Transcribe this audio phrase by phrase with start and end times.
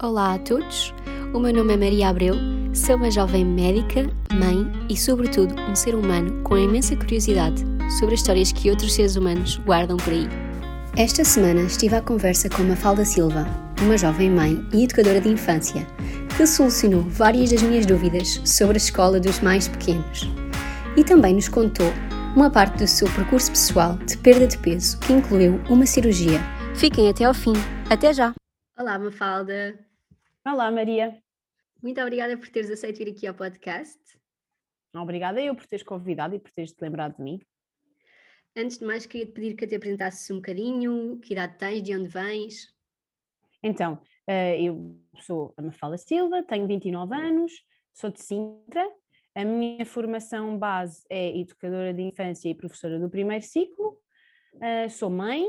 [0.00, 0.94] Olá a todos,
[1.34, 2.36] o meu nome é Maria Abreu,
[2.72, 7.64] sou uma jovem médica, mãe e, sobretudo, um ser humano com imensa curiosidade
[7.98, 10.28] sobre as histórias que outros seres humanos guardam por aí.
[10.96, 13.44] Esta semana estive à conversa com Mafalda Silva,
[13.82, 15.84] uma jovem mãe e educadora de infância,
[16.36, 20.30] que solucionou várias das minhas dúvidas sobre a escola dos mais pequenos.
[20.96, 21.92] E também nos contou
[22.36, 26.40] uma parte do seu percurso pessoal de perda de peso que incluiu uma cirurgia.
[26.76, 27.54] Fiquem até ao fim.
[27.90, 28.32] Até já!
[28.78, 29.87] Olá, Mafalda!
[30.50, 31.22] Olá, Maria.
[31.82, 34.00] Muito obrigada por teres aceito vir aqui ao podcast.
[34.96, 37.38] Obrigada eu por teres convidado e por teres te lembrado de mim.
[38.56, 41.94] Antes de mais, queria te pedir que te apresentasses um bocadinho, que idade tens, de
[41.94, 42.74] onde vens?
[43.62, 47.52] Então, eh, eu sou a Mafala Silva, tenho 29 anos,
[47.92, 48.90] sou de Sintra.
[49.34, 54.00] A minha formação base é educadora de infância e professora do primeiro ciclo.
[54.62, 55.44] Eh, sou mãe,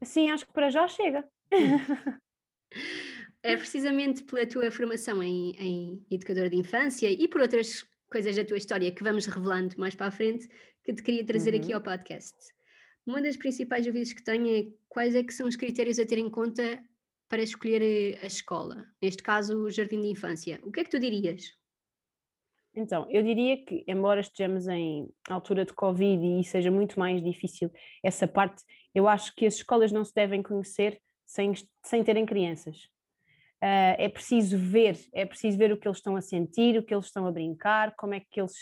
[0.00, 1.22] assim acho que para já chega.
[3.42, 8.44] é precisamente pela tua formação em, em educadora de infância e por outras coisas da
[8.44, 10.48] tua história que vamos revelando mais para a frente
[10.84, 11.60] que te queria trazer uhum.
[11.60, 12.36] aqui ao podcast.
[13.06, 16.18] Uma das principais dúvidas que tenho é quais é que são os critérios a ter
[16.18, 16.82] em conta
[17.28, 20.60] para escolher eh, a escola, neste caso o jardim de infância.
[20.62, 21.56] O que é que tu dirias?
[22.74, 27.70] Então, eu diria que, embora estejamos em altura de Covid e seja muito mais difícil
[28.02, 28.62] essa parte,
[28.94, 31.52] eu acho que as escolas não se devem conhecer sem,
[31.84, 32.88] sem terem crianças.
[33.62, 36.92] Uh, é preciso ver, é preciso ver o que eles estão a sentir, o que
[36.92, 38.56] eles estão a brincar, como é que eles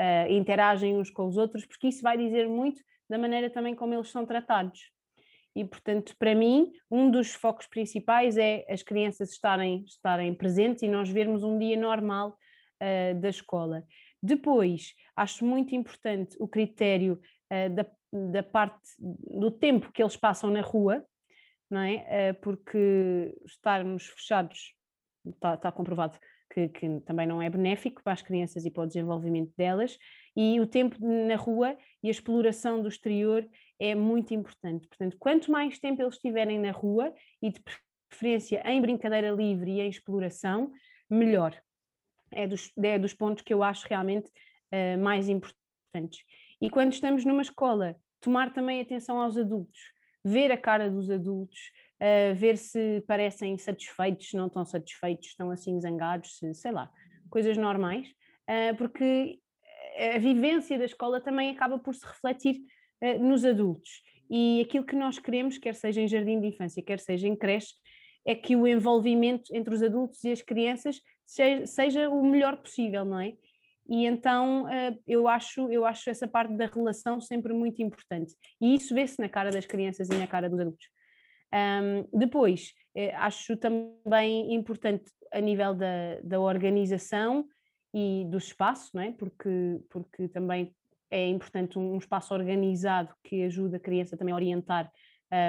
[0.00, 3.92] uh, interagem uns com os outros, porque isso vai dizer muito da maneira também como
[3.92, 4.90] eles são tratados.
[5.54, 10.88] E, portanto, para mim, um dos focos principais é as crianças estarem, estarem presentes e
[10.88, 12.34] nós vermos um dia normal
[12.80, 13.84] uh, da escola.
[14.22, 20.60] Depois, acho muito importante o critério da, da parte do tempo que eles passam na
[20.60, 21.04] rua,
[21.70, 22.04] não é?
[22.08, 24.74] Eh, porque estarmos fechados
[25.24, 26.18] está, está comprovado
[26.52, 29.96] que, que, também não é benéfico para as crianças e para o desenvolvimento delas,
[30.36, 34.88] e o tempo na rua e a exploração do exterior é muito importante.
[34.88, 37.60] Portanto, quanto mais tempo eles estiverem na rua e de
[38.08, 40.72] preferência em brincadeira livre e em exploração,
[41.08, 41.56] melhor.
[42.32, 44.28] É dos, é dos pontos que eu acho realmente
[44.72, 46.24] uh, mais importantes.
[46.60, 49.80] E quando estamos numa escola, tomar também atenção aos adultos
[50.24, 51.58] ver a cara dos adultos,
[52.00, 56.90] uh, ver se parecem satisfeitos, se não estão satisfeitos, estão assim zangados, se, sei lá,
[57.30, 59.38] coisas normais, uh, porque
[60.14, 62.60] a vivência da escola também acaba por se refletir
[63.02, 64.02] uh, nos adultos.
[64.28, 67.74] E aquilo que nós queremos, quer seja em jardim de infância, quer seja em creche,
[68.24, 73.04] é que o envolvimento entre os adultos e as crianças seja, seja o melhor possível,
[73.04, 73.34] não é?
[73.90, 78.34] E então eh, eu acho, eu acho essa parte da relação sempre muito importante.
[78.60, 80.86] E isso vê-se na cara das crianças e na cara dos adultos.
[81.52, 87.44] Um, depois, eh, acho também importante a nível da, da organização
[87.92, 89.10] e do espaço, não é?
[89.10, 90.72] porque, porque também
[91.10, 94.88] é importante um, espaço organizado que ajude a criança também a orientar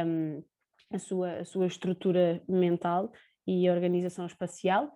[0.06, 0.44] um,
[0.92, 3.12] a, sua, a sua estrutura mental
[3.46, 4.92] e organização espacial.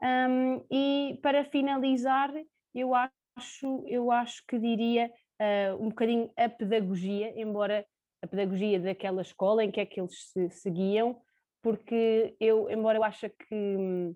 [0.00, 2.32] Um, e para finalizar,
[2.74, 7.86] eu acho, eu acho que diria uh, um bocadinho a pedagogia, embora
[8.22, 11.20] a pedagogia daquela escola em que é que eles se seguiam,
[11.62, 14.14] porque eu, embora eu ache que hum,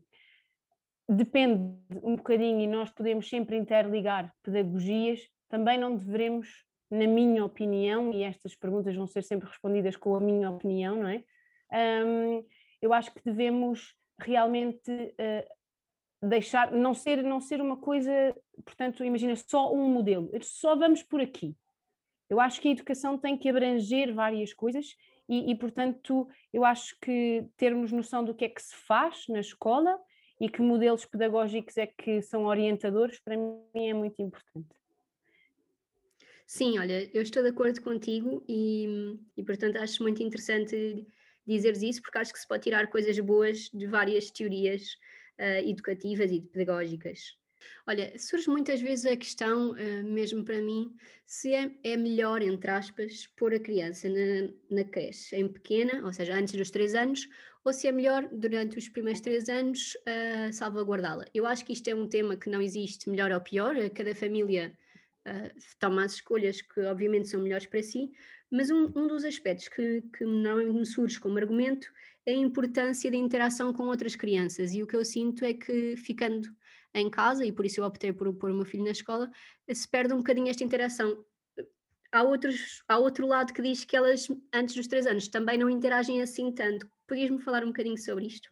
[1.08, 1.62] depende
[2.02, 8.22] um bocadinho e nós podemos sempre interligar pedagogias, também não devemos, na minha opinião, e
[8.22, 11.24] estas perguntas vão ser sempre respondidas com a minha opinião, não é?
[12.04, 12.44] Um,
[12.80, 15.57] eu acho que devemos realmente uh,
[16.22, 18.34] deixar, não ser, não ser uma coisa,
[18.64, 21.56] portanto, imagina só um modelo, só vamos por aqui.
[22.28, 24.96] Eu acho que a educação tem que abranger várias coisas
[25.28, 29.40] e, e, portanto, eu acho que termos noção do que é que se faz na
[29.40, 29.98] escola
[30.40, 34.68] e que modelos pedagógicos é que são orientadores, para mim é muito importante.
[36.46, 41.06] Sim, olha, eu estou de acordo contigo e, e portanto acho muito interessante
[41.46, 44.96] dizeres isso, porque acho que se pode tirar coisas boas de várias teorias
[45.38, 47.36] uh, educativas e pedagógicas.
[47.86, 50.94] Olha, surge muitas vezes a questão, uh, mesmo para mim,
[51.26, 56.12] se é, é, melhor, entre aspas, pôr a criança na, na creche em pequena, ou
[56.12, 57.28] seja, antes dos três anos,
[57.64, 61.24] ou se é melhor, durante os primeiros três anos, uh, salvaguardá-la.
[61.34, 64.72] Eu acho que isto é um tema que não existe melhor ou pior, cada família
[65.26, 68.10] uh, toma as escolhas que, obviamente, são melhores para si,
[68.50, 71.88] mas um, um dos aspectos que, que não me surge como argumento
[72.26, 74.74] a importância da interação com outras crianças.
[74.74, 76.48] E o que eu sinto é que, ficando
[76.94, 79.30] em casa, e por isso eu optei por pôr o meu filho na escola,
[79.70, 81.24] se perde um bocadinho esta interação.
[82.12, 85.68] Há, outros, há outro lado que diz que elas, antes dos três anos, também não
[85.68, 86.88] interagem assim tanto.
[87.06, 88.48] Podias-me falar um bocadinho sobre isto?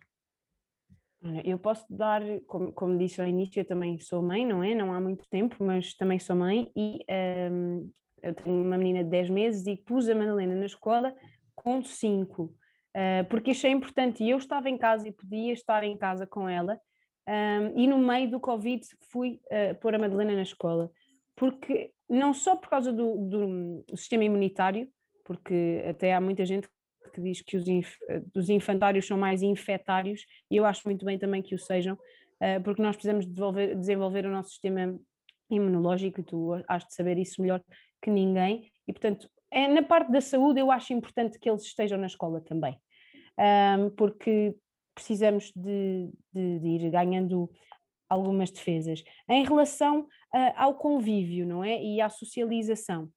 [1.45, 4.75] Eu posso dar, como, como, disse ao início, eu também sou mãe, não é?
[4.75, 7.05] Não há muito tempo, mas também sou mãe e
[7.51, 7.91] um,
[8.27, 11.15] eu tenho uma menina de 10 meses e pus a Madalena na escola
[11.55, 12.53] com 5, uh,
[13.29, 16.79] porque achei importante e eu estava em casa e podia estar em casa com ela
[17.29, 20.91] um, e no meio do Covid fui uh, pôr a Madalena na escola,
[21.35, 24.89] porque não só por causa do, do sistema imunitário,
[25.25, 26.69] porque até há muita gente
[27.13, 27.97] que diz que os, inf
[28.35, 32.63] os infantários são mais infetários, e eu acho muito bem também que o sejam, uh,
[32.63, 34.97] porque nós precisamos desenvolver o nosso sistema
[35.51, 37.61] imunológico, e tu has de saber isso melhor
[38.07, 41.99] que ninguém, e portanto, é, na parte da saúde eu acho importante que eles estejam
[41.99, 42.79] na escola também,
[43.37, 44.55] um, porque
[44.95, 47.51] precisamos de, de, de, ir ganhando
[48.09, 49.03] algumas defesas.
[49.29, 51.83] Em relação uh, ao convívio, não é?
[51.83, 53.11] E à socialização.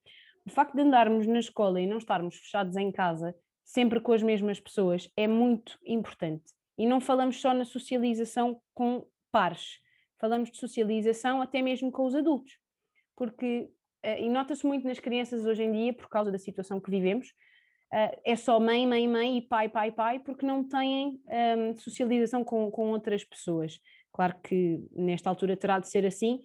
[0.44, 3.32] O facto de andarmos na escola e não estarmos fechados em casa
[3.64, 6.52] sempre com as mesmas pessoas é muito importante.
[6.76, 9.78] E não falamos só na socialização com pares,
[10.18, 12.58] falamos de socialização até mesmo com os adultos.
[13.16, 13.70] Porque,
[14.02, 17.32] e nota-se muito nas crianças hoje em dia, por causa da situação que vivemos,
[17.92, 21.20] eh, é só mãe, mãe, mãe e pai, pai, pai, porque não têm
[21.58, 23.80] um, socialização com, com outras pessoas.
[24.12, 26.40] Claro que nesta altura terá de ser assim,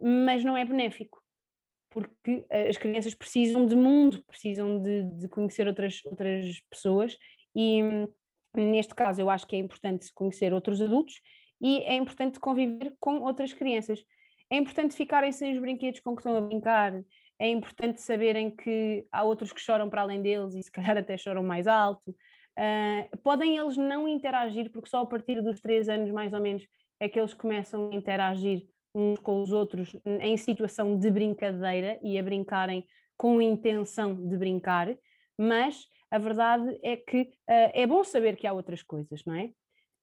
[0.00, 1.22] mas não é benéfico
[1.96, 7.16] porque eh, as crianças precisam de mundo, precisam de, de conhecer outras, outras pessoas
[7.54, 7.80] e
[8.54, 11.22] neste caso eu acho que é importante conhecer outros adultos
[11.58, 14.04] e é importante conviver com outras crianças.
[14.50, 16.92] É importante ficarem sem os brinquedos com que estão a brincar,
[17.38, 21.16] é importante saberem que há outros que choram para além deles e se calhar até
[21.16, 22.10] choram mais alto.
[22.10, 26.66] Uh, podem eles não interagir, porque só a partir dos três anos mais ou menos
[26.98, 32.18] é que eles começam a interagir uns com os outros em situação de brincadeira e
[32.18, 34.96] a brincarem com intenção de brincar,
[35.38, 39.50] mas a verdade é que uh, é bom saber que há outras coisas, não é?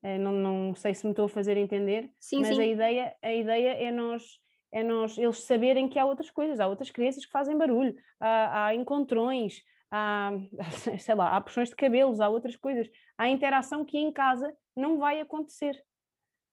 [0.03, 2.61] Uh, não, não, sei se me estou a fazer entender, sim, mas sim.
[2.61, 4.39] A, ideia, a ideia é nós,
[4.71, 8.65] é nós, eles saberem que há outras coisas, há outras crianças que fazem barulho, há,
[8.65, 10.31] há encontrões, há,
[10.99, 14.97] sei lá, há puxões de cabelos, há outras coisas, há interação que em casa não
[14.97, 15.81] vai acontecer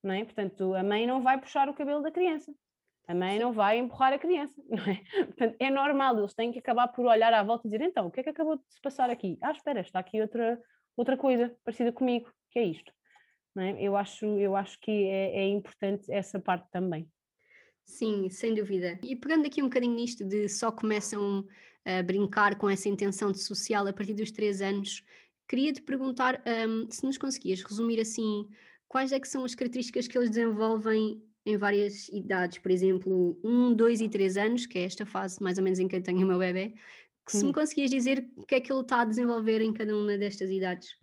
[0.02, 0.25] não é?
[0.25, 2.52] Portanto, a mãe não vai puxar o cabelo da criança,
[3.06, 5.25] a mãe não vai empurrar a criança, não é?
[5.26, 8.11] Portanto, é normal, eles têm que acabar por olhar à volta e dizer, então, o
[8.11, 9.38] que é que acabou de se passar aqui?
[9.43, 10.61] Ah, espera, está aqui outra,
[10.97, 12.93] outra coisa parecida comigo, que é isto.
[13.58, 13.82] É?
[13.82, 17.08] eu, acho, eu acho que é, é importante essa parte também.
[17.85, 18.99] Sim, sem dúvida.
[19.02, 21.44] E pegando aqui um bocadinho nisto de só começam
[21.85, 25.02] a brincar com essa intenção de social a partir dos três anos,
[25.49, 28.49] queria te perguntar um, se nos conseguias resumir assim
[28.87, 33.75] quais é que são as características que eles desenvolvem em várias idades, por exemplo, 1,
[33.75, 36.23] 2 e 3 anos, que é esta fase mais ou menos em que eu tenho
[36.23, 36.75] o meu bebê,
[37.26, 39.97] que se me conseguias dizer o que é que ele está a desenvolver em cada
[39.97, 40.97] uma destas idades.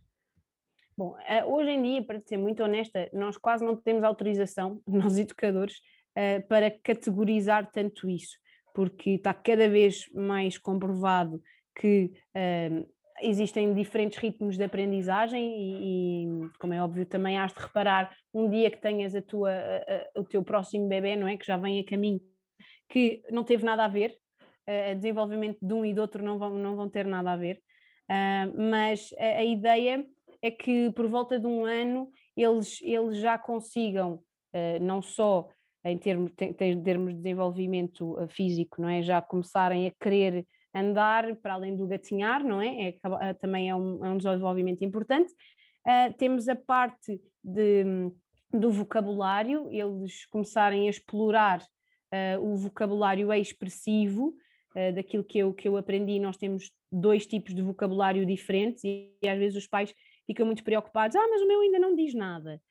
[0.98, 5.20] Bom, eh, hoje em dia, para ser muito honesta, nós quase não temos autorização, nós
[5.20, 5.80] educadores,
[6.16, 8.36] eh, para categorizar tanto isso,
[8.74, 11.40] porque está cada vez mais comprovado
[11.80, 12.84] que eh,
[13.22, 18.72] existem diferentes ritmos de aprendizagem e, como é óbvio, também has de reparar um dia
[18.72, 19.52] que tenhas a tua,
[20.16, 21.38] o teu próximo bebê, não é?
[21.38, 22.22] Que já vem a caminho,
[22.90, 24.16] que não teve nada a ver,
[24.68, 27.60] uh, desenvolvimento de um e do outro não vão, não vão ter nada a ver,
[28.56, 30.06] mas a, a, ideia
[30.42, 34.16] é que por volta de um ano eles, eles já consigam,
[34.54, 35.48] uh, não só
[35.86, 36.32] em termos,
[36.84, 39.02] termos de desenvolvimento físico, não é?
[39.02, 42.90] Já começarem a querer andar para além do gatinhar, não é?
[42.90, 45.32] é eh, também é um, é um, desenvolvimento importante.
[45.86, 48.12] Uh, temos a parte de,
[48.52, 54.36] do vocabulário, eles começarem a explorar uh, o vocabulário expressivo,
[54.76, 56.20] uh, daquilo que eu, que eu aprendi.
[56.20, 59.94] Nós temos dois tipos de vocabulário diferentes e, e às vezes os pais
[60.28, 62.62] ficam muito preocupados: ah, mas o meu ainda não diz nada.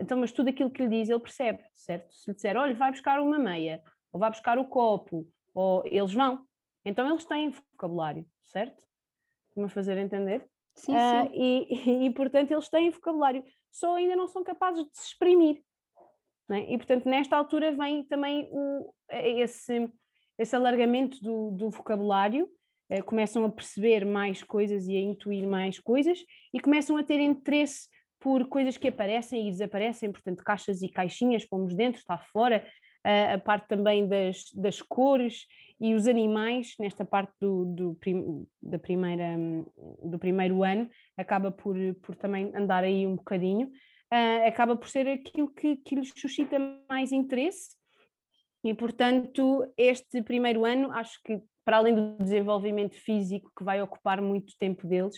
[0.00, 2.14] então, mas tudo aquilo que lhe diz, ele percebe, certo?
[2.14, 6.14] Se lhe disser, olha, vai buscar uma meia, ou vai buscar o copo, ou eles
[6.14, 6.46] vão,
[6.84, 8.82] então eles têm vocabulário, certo?
[9.58, 10.48] A fazer entender?
[10.74, 11.30] Sim, uh, sim.
[11.34, 15.62] E, e, portanto, eles têm vocabulário, só ainda não são capazes de se exprimir.
[16.50, 16.72] É?
[16.72, 19.90] E, portanto, nesta altura vem também o, esse,
[20.38, 22.48] esse alargamento do, do vocabulário,
[22.98, 26.18] uh, começam a perceber mais coisas e a intuir mais coisas
[26.52, 27.88] e começam a ter interesse
[28.20, 32.64] por coisas que aparecem e desaparecem, portanto, caixas e caixinhas, pomos dentro, está fora,
[33.04, 35.46] uh, a parte também das, das cores
[35.80, 39.36] e os animais, nesta parte do, do, prim, da primeira,
[40.04, 45.08] do primeiro ano, acaba por, por também andar aí um bocadinho, uh, acaba por ser
[45.08, 46.56] aquilo que, que lhes suscita
[46.88, 47.76] mais interesse.
[48.64, 54.20] E, portanto, este primeiro ano, acho que, para além do desenvolvimento físico, que vai ocupar
[54.20, 55.16] muito tempo deles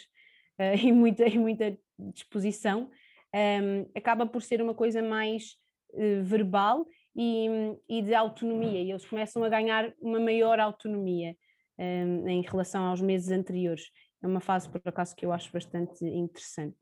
[0.58, 2.90] uh, e, muita, e muita disposição,
[3.34, 5.56] um, acaba por ser uma coisa mais
[5.92, 6.86] uh, verbal
[7.16, 7.48] e,
[7.88, 11.36] e, de autonomia, e eles começam a ganhar uma maior autonomia
[11.78, 13.90] um, em relação aos meses anteriores.
[14.22, 16.78] É uma fase, por acaso, que eu acho bastante interessante.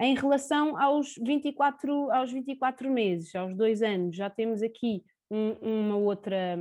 [0.00, 5.96] Em relação aos 24, aos 24 meses, aos dois anos, já temos aqui um, uma,
[5.96, 6.56] outra,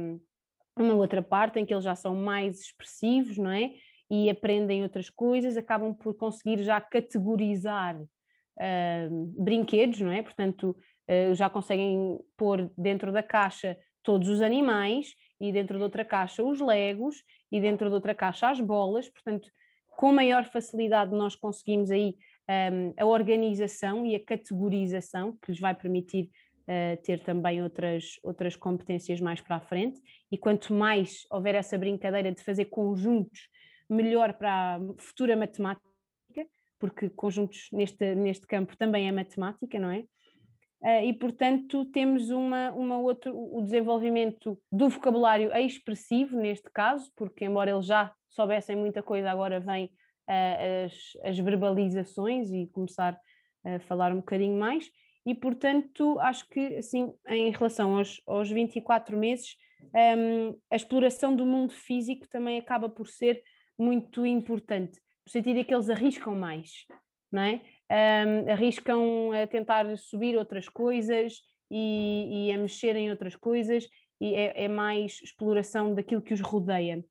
[0.78, 3.72] uma outra parte em que eles já são mais expressivos, não é?
[4.10, 10.22] E aprendem outras coisas, acabam por conseguir já categorizar uh, brinquedos, não é?
[10.22, 10.76] Portanto,
[11.10, 16.44] uh, já conseguem pôr dentro da caixa todos os animais e dentro de outra caixa
[16.44, 19.50] os legos e dentro de outra caixa as bolas, portanto,
[19.96, 22.16] com maior facilidade nós conseguimos aí
[22.50, 26.30] um, a organização e a categorização, que lhes vai permitir
[26.68, 30.00] uh, ter também outras, outras competências mais para a frente,
[30.32, 33.50] e quanto mais houver essa brincadeira de fazer conjuntos,
[33.90, 35.86] melhor para a futura matemática,
[36.80, 40.04] porque conjuntos neste, neste campo também é matemática, não é?
[40.82, 47.46] Uh, e, portanto, temos uma, uma outra, o desenvolvimento do vocabulário expressivo, neste caso, porque,
[47.46, 50.94] embora eles já soubessem muita coisa, agora vem uh, as,
[51.24, 53.20] as verbalizações e começar
[53.64, 54.88] a falar um bocadinho mais.
[55.26, 59.58] E, portanto, acho que, assim, em relação aos, aos 24 meses,
[60.18, 63.42] um, a exploração do mundo físico também acaba por ser
[63.78, 66.86] muito importante, no sentido de que eles arriscam mais,
[67.32, 67.62] não é?
[67.92, 73.88] Um, arriscam a tentar subir outras coisas e, e a mexer em outras coisas,
[74.22, 77.04] e é, é mais exploração daquilo que os rodeia.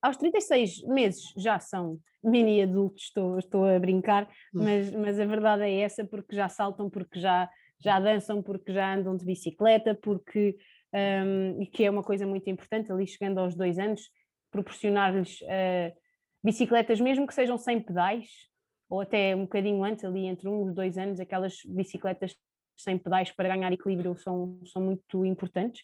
[0.00, 4.24] Aos 36 meses já são mini adultos, estou, estou a brincar,
[4.54, 4.64] hum.
[4.64, 8.94] mas, mas a verdade é essa, porque já saltam, porque já, já dançam, porque já
[8.94, 10.56] andam de bicicleta, porque
[10.92, 14.02] um, e que é uma coisa muito importante, ali chegando aos dois anos,
[14.50, 15.94] proporcionar-lhes uh,
[16.42, 18.26] bicicletas, mesmo que sejam sem pedais,
[18.88, 22.34] ou até um bocadinho antes, ali entre um e dois anos, aquelas bicicletas
[22.76, 25.82] sem pedais para ganhar equilíbrio são, são muito importantes.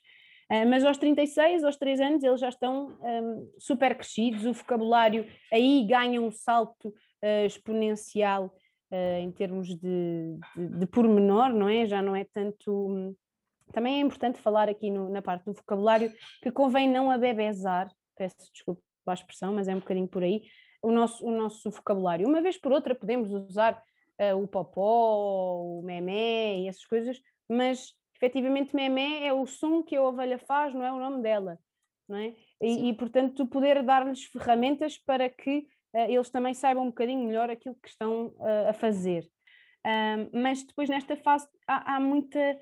[0.50, 5.26] Uh, mas aos 36, aos 3 anos, eles já estão um, super crescidos, o vocabulário
[5.52, 8.54] aí ganha um salto uh, exponencial
[8.92, 11.86] uh, em termos de, de, de, pormenor, não é?
[11.86, 12.70] Já não é tanto.
[12.72, 13.16] Um,
[13.72, 18.36] também é importante falar aqui no, na parte do vocabulário que convém não abebezar, peço
[18.52, 20.42] desculpa a expressão, mas é um bocadinho por aí,
[20.82, 22.28] o nosso, o nosso vocabulário.
[22.28, 23.82] Uma vez por outra podemos usar
[24.40, 30.02] o popó, o memé e essas coisas, mas efetivamente memé é o som que a
[30.02, 31.58] ovelha faz, não é o nome dela,
[32.08, 32.34] não é?
[32.60, 37.50] E, e portanto, poder dar-lhes ferramentas para que uh, eles também saibam um bocadinho melhor
[37.50, 39.28] aquilo que estão uh, a fazer.
[39.86, 42.58] Um, mas depois nesta fase há, há, muita,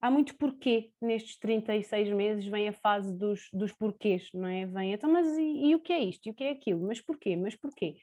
[0.00, 4.64] há muito porquê nestes 36 meses, vem a fase dos, dos porquês, não é?
[4.64, 6.26] Vem, então, mas e, e o que é isto?
[6.26, 6.86] E o que é aquilo?
[6.86, 7.36] Mas porquê?
[7.36, 7.96] Mas porquê?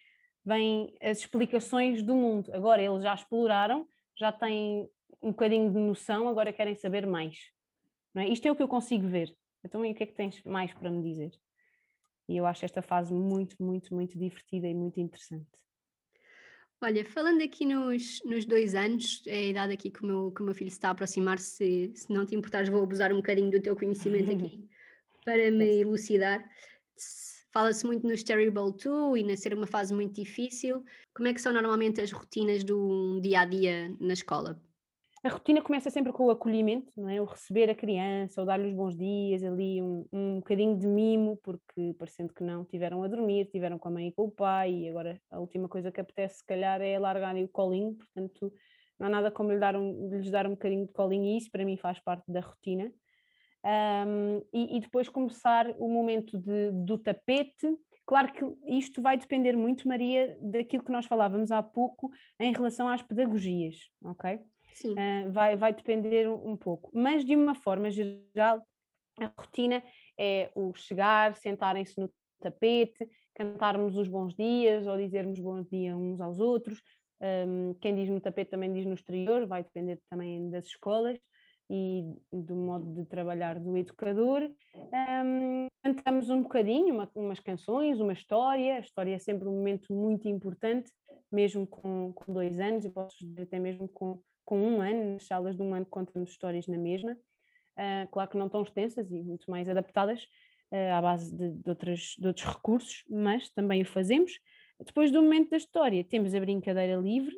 [0.46, 2.52] Vêm as explicações do mundo.
[2.54, 4.88] Agora eles já exploraram, já têm
[5.22, 7.52] um bocadinho de noção, agora querem saber mais.
[8.16, 8.28] É?
[8.28, 9.36] Isto é o que eu consigo ver.
[9.64, 11.32] Então, e o que é que tens mais para me dizer?
[12.28, 15.48] E eu acho esta fase muito, muito, muito divertida e muito interessante.
[16.84, 20.42] Olha, falando aqui nos, nos dois anos, é a idade aqui que o meu, que
[20.42, 23.52] o meu filho está a aproximar, se, se não te importares, vou abusar um bocadinho
[23.52, 24.68] do teu conhecimento aqui
[25.24, 26.44] para me elucidar.
[27.54, 30.84] Fala-se muito no Terrible 2 e na ser uma fase muito difícil.
[31.14, 34.60] Como é que são normalmente as rotinas do dia a dia na escola?
[35.24, 37.22] A rotina começa sempre com o acolhimento, não é?
[37.22, 41.38] O receber a criança, ou dar-lhe os bons dias, ali um, um bocadinho de mimo,
[41.44, 44.72] porque parecendo que não, tiveram a dormir, tiveram com a mãe e com o pai,
[44.74, 48.52] e agora a última coisa que apetece, se calhar, é largar-lhe o colinho, portanto,
[48.98, 51.52] não há nada como lhe dar um, lhes dar um bocadinho de colinho, e isso
[51.52, 52.92] para mim faz parte da rotina.
[53.64, 57.68] Um, e, e, depois começar o momento de, do tapete.
[58.08, 62.10] Claro que isto vai depender muito, Maria, daquilo que nós falávamos há pouco
[62.40, 64.40] em relação às pedagogias, ok?
[64.86, 66.90] Uh, vai, vai depender um, pouco.
[66.94, 68.62] Mas, de uma forma geral,
[69.20, 69.84] a rotina
[70.18, 76.20] é o chegar, sentarem-se no tapete, cantarmos os bons dias ou dizermos bons dias uns
[76.20, 76.82] aos outros.
[77.22, 81.20] Um, quem diz no tapete também diz no exterior, vai depender também das escolas
[81.70, 84.42] e do modo de trabalhar do educador.
[84.76, 88.76] Um, cantamos um bocadinho, uma, umas canções, uma história.
[88.76, 90.92] A história é sempre um momento muito importante,
[91.32, 94.20] mesmo com, com dois anos, e posso dizer até mesmo com
[94.52, 98.38] com um ano, nas salas de um ano contamos histórias na mesma, uh, claro que
[98.38, 100.26] não tão extensas e muito mais adaptadas
[100.74, 104.34] uh, à base de, de, outras, de outros recursos, mas também o fazemos.
[104.78, 107.34] Depois do momento da história, temos a brincadeira livre,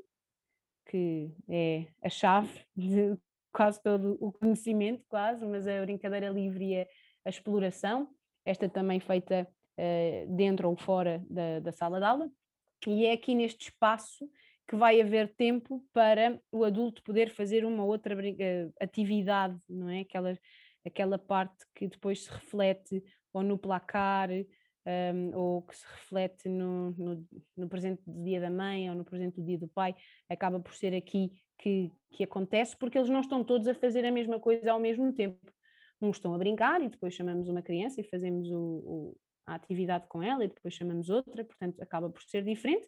[0.90, 3.16] que é a chave de
[3.52, 6.88] quase todo o conhecimento, quase, mas a brincadeira livre e a,
[7.26, 8.10] a exploração,
[8.44, 12.32] esta também feita uh, dentro ou fora da, da sala de aula,
[12.88, 14.28] e é aqui neste espaço
[14.68, 18.16] que vai haver tempo para o adulto poder fazer uma outra
[18.80, 20.02] atividade, não é?
[20.02, 20.38] Aquela,
[20.86, 23.04] aquela parte que depois se reflete
[23.34, 24.30] ou no placar,
[24.86, 29.06] um, ou que se reflete no, no, no, presente do dia da mãe ou no
[29.06, 29.96] presente do dia do pai,
[30.30, 34.12] acaba por ser aqui que, que acontece, porque eles não estão todos a fazer a
[34.12, 35.40] mesma coisa ao mesmo tempo.
[36.02, 39.18] Uns estão a brincar e depois chamamos uma criança e fazemos o, o,
[39.48, 42.88] a atividade com ela e depois chamamos outra, portanto acaba por ser diferente.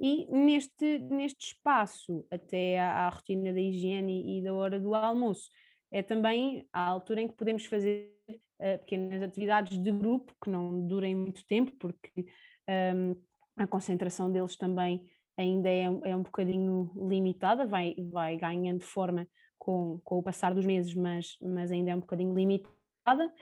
[0.00, 5.48] E neste, neste espaço, até à, à rotina da higiene e da hora do almoço,
[5.90, 10.86] é também a altura em que podemos fazer uh, pequenas atividades de grupo que não
[10.86, 12.26] durem muito tempo, porque
[12.68, 13.14] um,
[13.56, 19.26] a concentração deles também ainda é, é um bocadinho limitada, vai, vai ganhando forma
[19.58, 23.32] com, com o passar dos meses, mas, mas ainda é um bocadinho limitada.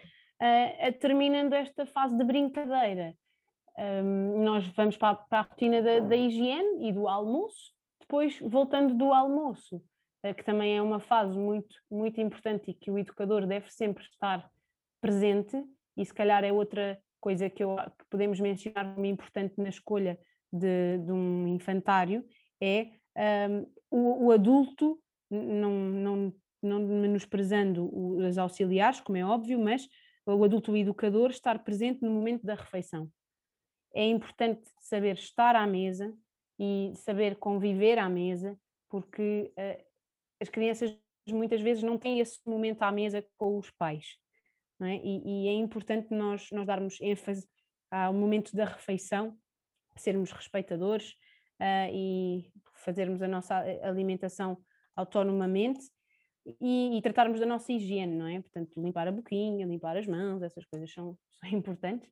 [0.40, 3.14] Uh, terminando esta fase de brincadeira,
[3.79, 8.95] um, nós vamos para para a rotina da, da, higiene e do almoço, depois voltando
[8.95, 13.47] do almoço, uh, que também é uma fase muito, muito importante e que o educador
[13.47, 14.49] deve sempre estar
[15.00, 15.62] presente,
[15.97, 20.19] e se calhar é outra coisa que, eu, que podemos mencionar como importante na escolha
[20.52, 22.25] de, de um infantário,
[22.61, 22.91] é
[23.49, 24.99] um, o, o, adulto,
[25.31, 29.88] não, não, não menosprezando os auxiliares, como é óbvio, mas
[30.26, 33.11] o adulto educador estar presente no momento da refeição
[33.95, 36.15] é importante saber estar à mesa
[36.59, 38.59] e saber conviver à mesa,
[38.89, 39.85] porque uh,
[40.41, 40.97] as crianças
[41.29, 44.17] muitas vezes não têm esse momento à mesa com os pais.
[44.81, 44.97] É?
[44.97, 47.47] E, e, é importante nós, nós darmos ênfase
[47.91, 49.37] ao momento da refeição,
[49.97, 51.13] sermos respeitadores
[51.61, 52.51] uh, e
[52.85, 54.59] fazermos a nossa alimentação
[54.97, 55.81] autonomamente
[56.61, 58.41] e, e, tratarmos da nossa higiene, não é?
[58.41, 62.11] Portanto, limpar a boquinha, limpar as mãos, essas coisas são, são importantes.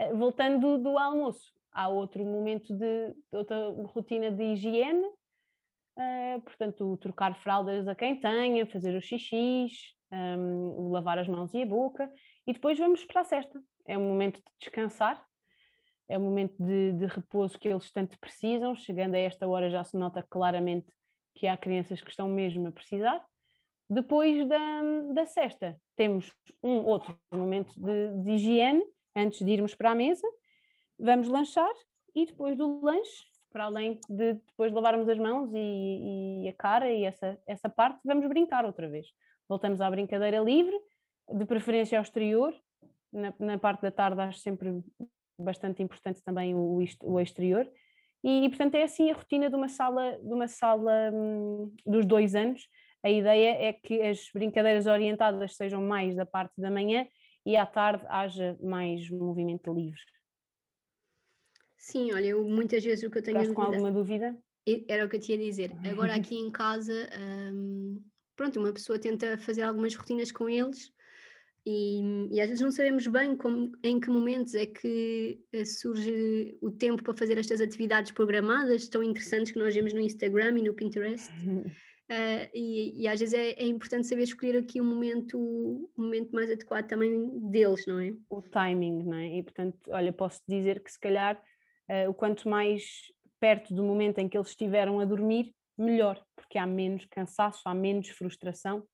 [0.00, 6.40] Eh, voltando do, do almoço, há outro momento de, de outra rotina de higiene, uh,
[6.42, 11.62] portanto, trocar fraldas a quem tenha, fazer os xixis, um, ehm, lavar as mãos e
[11.62, 12.10] a boca,
[12.46, 13.62] e depois vamos para a cesta.
[13.86, 15.22] É um momento de descansar,
[16.08, 18.74] é um momento de, de repouso que eles tanto precisam.
[18.74, 20.90] Chegando a esta hora já se nota claramente
[21.34, 23.22] que há crianças que estão mesmo a precisar.
[23.88, 28.82] Depois da, da cesta, temos um outro momento de, de higiene,
[29.14, 30.26] antes de irmos para a mesa,
[30.98, 31.72] vamos lanchar
[32.14, 36.52] e depois do lanche, para além de depois de lavarmos as mãos e, e, a
[36.52, 39.06] cara e essa, essa parte, vamos brincar outra vez.
[39.48, 40.78] Voltamos à brincadeira livre,
[41.32, 42.54] de preferência ao exterior.
[43.12, 44.82] Na, na parte da tarde acho sempre
[45.36, 47.68] bastante importante também o, o exterior.
[48.22, 52.34] E, portanto é assim a rotina de uma sala, de uma sala hum, dos dois
[52.34, 52.68] anos.
[53.02, 57.06] A ideia é que as brincadeiras orientadas sejam mais da parte da manhã
[57.44, 60.00] e à tarde haja mais movimento livre.
[61.76, 64.36] Sim, olha, eu, muitas vezes o que eu tenho Estás com alguma dúvida?
[64.88, 65.72] Era o que eu tinha a dizer.
[65.90, 67.08] Agora aqui em casa,
[67.52, 68.02] um,
[68.36, 70.92] pronto, uma pessoa tenta fazer algumas rotinas com eles
[71.66, 76.56] e, e, às vezes não sabemos bem como, em que momentos é que eh, surge
[76.60, 80.62] o tempo para fazer estas atividades programadas tão interessantes que nós vemos no Instagram e
[80.62, 81.30] no Pinterest.
[82.10, 86.32] Uh, e, e, às vezes é, é, importante saber escolher aqui um momento, um momento
[86.32, 88.12] mais adequado também deles, não é?
[88.28, 89.38] O timing, não é?
[89.38, 91.40] E portanto, olha, posso dizer que se calhar
[91.88, 92.82] uh, o quanto mais
[93.38, 97.72] perto do momento em que eles estiveram a dormir, melhor, porque há menos cansaço, há
[97.72, 98.84] menos frustração,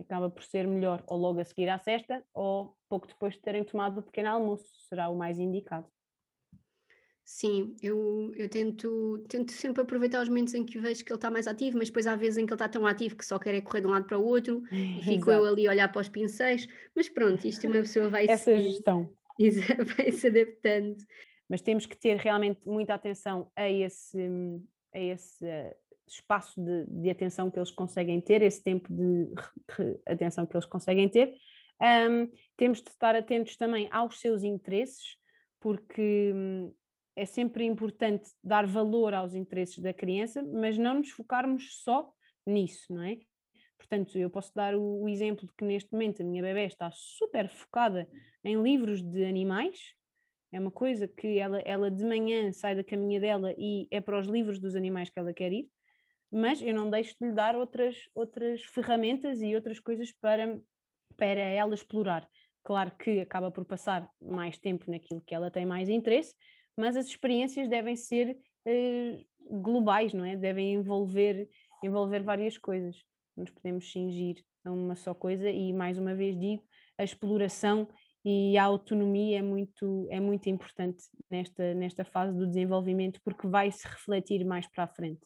[0.00, 3.62] acaba por ser melhor, ou logo a seguir à cesta, ou pouco depois de terem
[3.62, 5.86] tomado o pequeno almoço, será o mais indicado.
[7.24, 11.30] Sim, eu, eu tento, tento sempre aproveitar os momentos em que vejo que ele está
[11.30, 13.54] mais ativo, mas depois há vezes em que ele está tão ativo que só quer
[13.54, 16.02] é correr de um lado para o outro e fico eu ali a olhar para
[16.02, 19.10] os pincéis, mas pronto, isto uma pessoa vai Essa se, gestão.
[19.96, 20.96] vai se adaptando.
[21.48, 24.18] Mas temos que ter realmente muita atenção a esse,
[24.92, 29.30] a esse eh, espaço de, de atenção que eles conseguem ter, esse tempo de
[30.06, 31.34] atenção que eles conseguem ter.
[31.80, 35.16] Um, temos de estar atentos também aos seus interesses,
[35.60, 36.72] porque hum,
[37.16, 42.12] é sempre importante dar valor aos interesses da criança, mas não nos focarmos só
[42.46, 43.18] nisso, não é?
[43.78, 47.48] Portanto, eu posso dar o, exemplo de que neste momento a minha bebé está super
[47.48, 48.08] focada
[48.42, 49.78] em livros de animais,
[50.50, 54.18] é uma coisa que ela, ela de manhã sai da caminha dela e é para
[54.18, 55.68] os livros dos animais que ela quer ir,
[56.30, 60.58] mas eu não deixo de lhe dar outras, outras ferramentas e outras coisas para,
[61.16, 62.28] para ela explorar.
[62.62, 66.34] Claro que acaba por passar mais tempo naquilo que ela tem mais interesse,
[66.76, 70.36] mas as experiências devem ser uh, globais, não é?
[70.36, 71.48] Devem envolver,
[71.82, 72.96] envolver várias coisas.
[73.36, 76.64] Não nos podemos cingir a uma só coisa e, mais uma vez digo,
[76.98, 77.88] a exploração
[78.24, 83.70] e a autonomia é muito, é muito importante nesta, nesta fase do desenvolvimento porque vai
[83.70, 85.20] se refletir mais para a frente.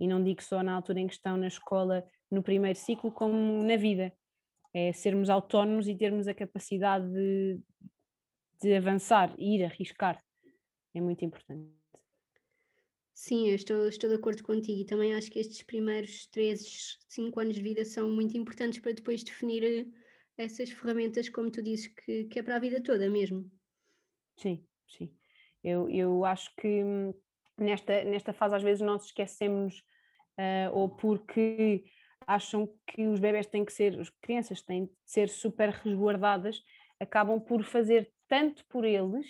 [0.00, 3.62] E não digo só na altura em que estão na escola, no primeiro ciclo, como
[3.62, 4.12] na vida.
[4.74, 7.60] É sermos autónomos e termos a capacidade de,
[8.60, 10.18] de avançar ir arriscar.
[10.94, 11.70] É muito importante.
[13.14, 17.40] Sim, eu estou, estou de acordo contigo e também acho que estes primeiros 3, 5
[17.40, 19.86] anos de vida são muito importantes para depois definir eh,
[20.36, 23.50] essas ferramentas, como tu dizes, que, que é para a vida toda mesmo.
[24.36, 25.14] Sim, sim.
[25.62, 27.14] Eu, eu acho que hum,
[27.58, 29.84] nesta, nesta fase às vezes nós esquecemos
[30.38, 31.84] uh, ou porque
[32.26, 36.62] acham que os bebés têm que ser, as crianças têm de ser super resguardadas,
[36.98, 39.26] acabam por fazer tanto por eles,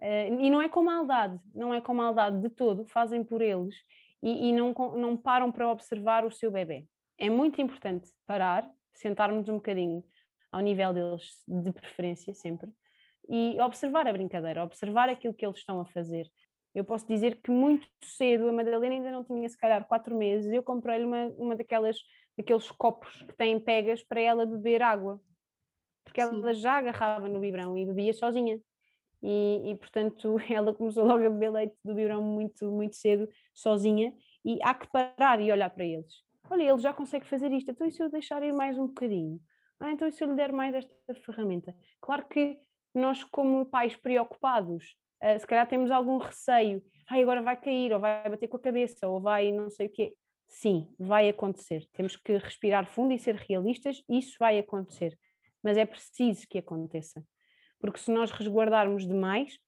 [0.00, 3.74] uh, e não é com maldade, não é com maldade de todo, fazem por eles
[4.22, 6.86] e, e não, não param para observar o seu bebê.
[7.18, 10.04] É muito importante parar, sentarmos um bocadinho
[10.50, 12.70] ao nível deles, de preferência sempre,
[13.28, 16.28] e observar a brincadeira, observar aquilo que eles estão a fazer.
[16.74, 20.52] Eu posso dizer que muito cedo a Madalena ainda não tinha se calhar quatro meses,
[20.52, 21.98] eu comprei-lhe uma, uma daquelas,
[22.36, 25.20] daqueles copos que têm pegas para ela beber água,
[26.04, 26.40] porque Sim.
[26.40, 28.60] ela já agarrava no biberão e bebia sozinha.
[29.22, 34.12] E, e, portanto ela começou logo a beber leite do biberão muito, muito cedo, sozinha,
[34.44, 36.22] e há que parar e olhar para eles.
[36.48, 39.40] Olha, ele já consegue fazer isto, então e se eu deixar ir mais um bocadinho?
[39.78, 41.74] Ah, então e se eu lhe der mais esta ferramenta?
[42.00, 42.58] Claro que
[42.94, 48.00] nós, como pais preocupados, uh, se calhar temos algum receio, ai, agora vai cair, ou
[48.00, 50.14] vai bater com a cabeça, ou vai não sei o quê.
[50.48, 51.86] Sim, vai acontecer.
[51.92, 55.16] Temos que respirar fundo e ser realistas, isso vai acontecer.
[55.62, 57.24] Mas é preciso que aconteça.
[57.80, 59.58] Porque se nós resguardarmos demais,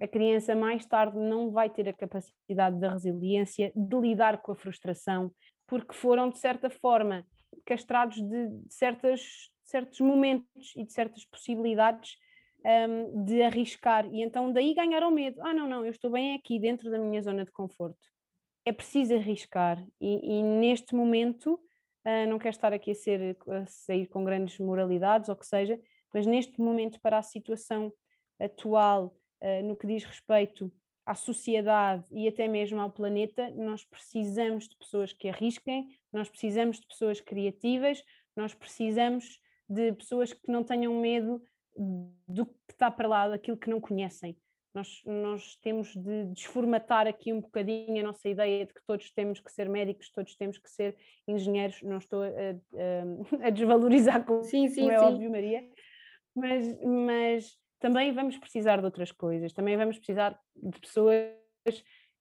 [0.00, 4.56] a criança mais tarde não vai ter a capacidade da resiliência de lidar com a
[4.56, 5.32] frustração,
[5.66, 7.26] porque foram, de certa forma,
[7.64, 12.16] castrados de certas, certos momentos e de certas possibilidades
[12.64, 15.40] um, de arriscar e então daí ganharam medo.
[15.42, 17.98] Ah, não, não, eu estou bem aqui dentro da minha zona de conforto.
[18.64, 23.66] É preciso arriscar e, e neste momento, uh, não quero estar aqui a, ser, a
[23.66, 25.78] sair com grandes moralidades ou que seja,
[26.12, 27.92] mas neste momento, para a situação
[28.38, 30.72] atual, uh, no que diz respeito
[31.04, 36.78] à sociedade e até mesmo ao planeta, nós precisamos de pessoas que arrisquem, nós precisamos
[36.78, 38.02] de pessoas criativas,
[38.36, 41.42] nós precisamos de pessoas que não tenham medo
[42.26, 44.36] do que está para lá, daquilo que não conhecem.
[44.74, 49.40] Nós, nós temos de desformatar aqui um bocadinho a nossa ideia de que todos temos
[49.40, 51.82] que ser médicos, todos temos que ser engenheiros.
[51.82, 55.04] Não estou a, a, a desvalorizar, como, sim, sim, como é sim.
[55.04, 55.68] óbvio, Maria,
[56.38, 61.32] mas, mas também vamos precisar de outras coisas, também vamos precisar de pessoas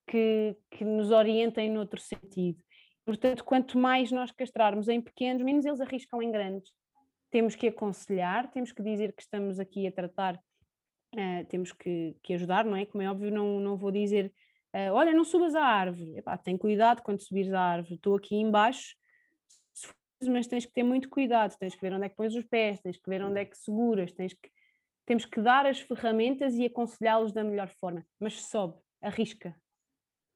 [0.07, 2.59] que, que nos orientem noutro sentido.
[3.05, 6.71] Portanto, quanto mais nós castrarmos em pequenos, menos eles arriscam em grandes
[7.29, 12.33] temos que aconselhar, temos que dizer que estamos aqui a tratar, uh, temos que, que,
[12.33, 12.85] ajudar, não é?
[12.85, 14.33] Como é óbvio, não, não vou dizer,
[14.73, 18.35] uh, olha, não subas à árvore, Epá, tem cuidado quando subires à árvore, estou aqui
[18.35, 18.95] embaixo,
[20.21, 22.79] mas tens que ter muito cuidado, tens que ver onde é que pões os pés,
[22.79, 24.49] tens que ver onde é que seguras, tens que,
[25.05, 29.55] temos que dar as ferramentas e aconselhá-los da melhor forma, mas sobe, arrisca,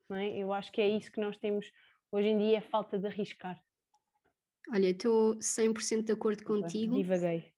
[0.09, 0.37] não é?
[0.37, 1.71] Eu acho que é isso que nós temos
[2.11, 3.59] hoje em dia, é falta de arriscar.
[4.71, 6.95] Olha, estou 100% de acordo contigo.
[6.95, 7.51] Divaguei.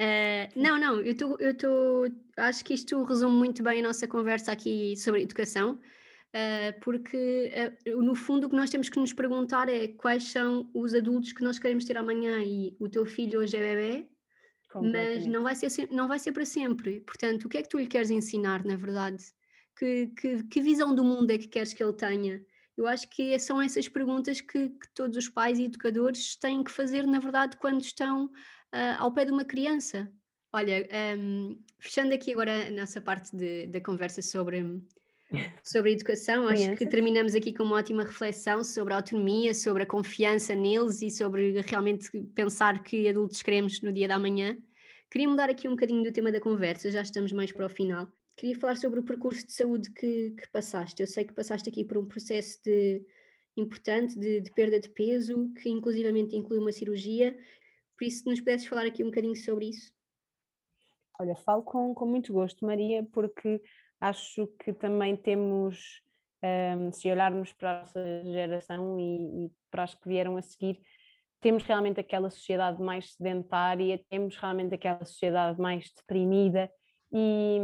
[0.00, 2.06] Uh, não, não, eu estou,
[2.38, 5.78] acho que isto resume muito bem a nossa conversa aqui sobre educação,
[6.82, 7.52] porque
[7.88, 11.32] uh, no fundo o que nós temos que nos perguntar é quais são os adultos
[11.32, 14.08] que nós queremos ter amanhã e o teu filho hoje é bebê,
[14.74, 17.00] mas não vai, ser, não vai ser para sempre.
[17.00, 19.24] Portanto, o que é que tu lhe queres ensinar, na verdade?
[19.76, 22.44] Que, que, que visão do mundo é que queres que ele tenha?
[22.76, 26.70] Eu acho que são essas perguntas que, que todos os pais e educadores têm que
[26.70, 30.10] fazer, na verdade, quando estão uh, ao pé de uma criança.
[30.52, 30.88] Olha,
[31.18, 34.62] um, fechando aqui agora a nossa parte de, da conversa sobre,
[35.62, 39.82] sobre a educação, acho que terminamos aqui com uma ótima reflexão sobre a autonomia, sobre
[39.82, 44.56] a confiança neles e sobre realmente pensar que adultos queremos no dia da manhã.
[45.10, 48.08] Queria mudar aqui um bocadinho do tema da conversa, já estamos mais para o final.
[48.36, 51.02] Queria falar sobre o percurso de saúde que, que passaste.
[51.02, 53.04] Eu sei que passaste aqui por um processo de,
[53.56, 57.36] importante de, de, perda de peso, que inclusivamente inclui uma cirurgia.
[57.98, 59.92] Por isso, se nos pudesses falar aqui um bocadinho sobre isso.
[61.20, 63.60] Olha, falo com, com muito gosto, Maria, porque
[64.00, 66.02] acho que também temos,
[66.42, 70.80] um, se olharmos para a nossa geração e, e para as que vieram a seguir,
[71.40, 76.70] temos realmente aquela sociedade mais sedentária, temos realmente aquela sociedade mais deprimida
[77.12, 77.58] e,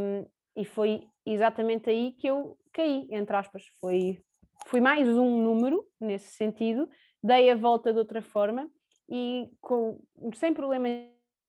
[0.56, 3.64] e foi exatamente aí que eu caí, entre aspas.
[3.80, 4.18] Foi,
[4.66, 6.88] fui mais um número nesse sentido,
[7.22, 8.68] dei a volta de outra forma
[9.08, 10.00] e com,
[10.34, 10.88] sem problema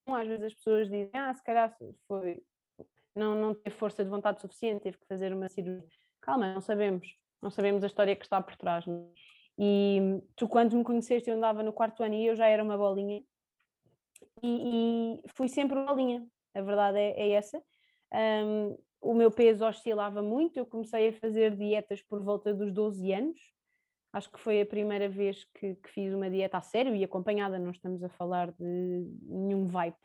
[0.06, 1.74] às vezes as pessoas dizem, ah, se calhar
[2.06, 2.42] foi,
[3.14, 5.88] não, não teve força de vontade suficiente, teve que fazer uma cirurgia.
[6.20, 7.08] Calma, não sabemos,
[7.42, 8.84] não sabemos a história que está por trás.
[9.58, 12.76] E tu, quando me conheceste, eu andava no quarto ano e eu já era uma
[12.76, 13.22] bolinha.
[14.42, 17.62] E, e fui sempre uma bolinha, a verdade é, é essa.
[18.12, 23.12] Um, o meu peso oscilava muito, eu comecei a fazer dietas por volta dos 12
[23.12, 23.38] anos.
[24.12, 27.58] Acho que foi a primeira vez que, que fiz uma dieta a sério e acompanhada,
[27.58, 29.96] não estamos a falar de nenhum vibe,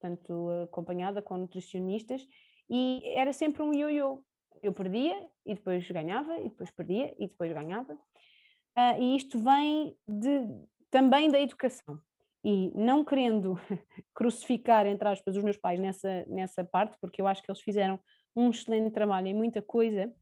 [0.00, 2.26] portanto, acompanhada com nutricionistas,
[2.68, 4.22] e era sempre um ioiô.
[4.62, 7.94] Eu perdia e depois ganhava, e depois perdia e depois ganhava.
[7.94, 10.46] Uh, e isto vem de,
[10.90, 12.00] também da educação.
[12.42, 13.58] E não querendo
[14.14, 17.98] crucificar, entre aspas, os meus pais nessa, nessa parte, porque eu acho que eles fizeram
[18.34, 20.12] um excelente trabalho em muita coisa,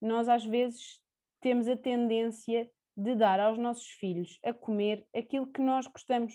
[0.00, 1.00] nós às vezes
[1.40, 6.34] temos a tendência de dar aos nossos filhos a comer aquilo que nós gostamos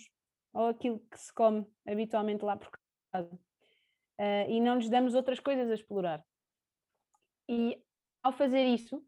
[0.52, 2.81] ou aquilo que se come habitualmente lá por.
[3.20, 6.24] Uh, e não lhes damos outras coisas a explorar.
[7.48, 7.82] E
[8.22, 9.02] ao fazer isso,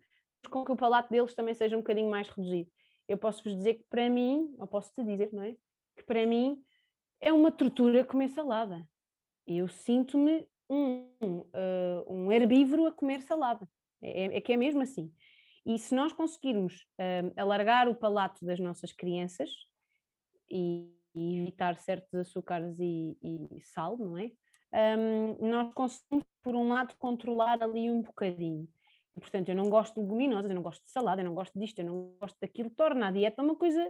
[0.51, 2.71] com que o palato deles também seja um bocadinho mais reduzido.
[3.09, 5.57] Eu posso-vos dizer que para mim, ou posso-te dizer, não é?
[5.97, 6.63] Que para mim
[7.21, 8.87] é uma tortura comer salada.
[9.47, 13.69] Eu sinto-me um, uh, um herbívoro a comer salada.
[14.03, 15.13] É, é, é, que é mesmo assim.
[15.65, 19.51] E se nós conseguirmos uh, alargar o palato das nossas crianças
[20.51, 24.31] e, e evitar certos açúcares e, e sal, não é?
[24.99, 28.69] Um, nós conseguimos, por um lado, controlar ali um bocadinho.
[29.15, 31.79] Portanto, eu não gosto de leguminosas, eu não gosto de salada, eu não gosto disto,
[31.79, 33.81] eu não gosto daquilo, torna a dieta uma coisa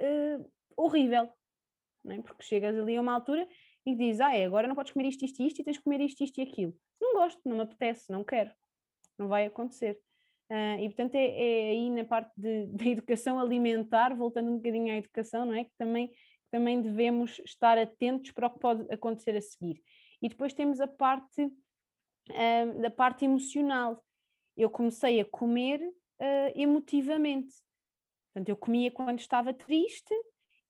[0.00, 1.28] uh, horrível.
[2.04, 2.22] Não é?
[2.22, 3.48] Porque chegas ali a uma altura
[3.84, 5.82] e dizes, ah, é, agora não podes comer isto, isto e isto, e tens que
[5.82, 6.76] comer isto, isto e aquilo.
[7.00, 8.52] Não gosto, não me apetece, não quero.
[9.18, 9.98] Não vai acontecer.
[10.50, 14.92] Uh, e portanto é, é, aí na parte de, da educação alimentar, voltando um bocadinho
[14.92, 15.64] à educação, não é?
[15.64, 16.10] Que também,
[16.50, 19.82] também devemos estar atentos para o que pode acontecer a seguir.
[20.20, 24.02] E depois temos a parte uh, da parte emocional,
[24.56, 27.54] eu comecei a comer uh, emotivamente.
[28.26, 30.14] Portanto, eu comia quando estava triste